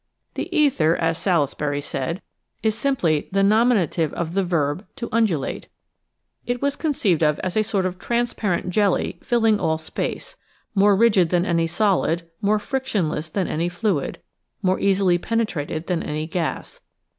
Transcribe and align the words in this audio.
The 0.33 0.49
ether, 0.51 0.95
as 0.95 1.19
Salisbury 1.19 1.79
said, 1.79 2.23
is 2.63 2.73
simply 2.73 3.29
the 3.31 3.43
nomina 3.43 3.85
tive 3.85 4.11
of 4.13 4.33
the 4.33 4.43
verb" 4.43 4.83
to 4.95 5.07
undulate." 5.11 5.67
It 6.43 6.59
was 6.59 6.75
conceived 6.75 7.21
of 7.21 7.37
as 7.41 7.55
a 7.55 7.61
sort 7.63 7.85
of 7.85 7.99
transparent 7.99 8.71
jelly 8.71 9.19
filling 9.21 9.59
all 9.59 9.77
space, 9.77 10.37
more 10.73 10.95
rigid 10.95 11.29
than 11.29 11.45
any 11.45 11.67
solid, 11.67 12.27
more 12.41 12.57
frictionless 12.57 13.29
than 13.29 13.47
any 13.47 13.69
fluid, 13.69 14.17
more 14.63 14.79
easily 14.79 15.19
penetrated 15.19 15.85
than 15.85 16.01
any 16.01 16.25
gas. 16.25 16.81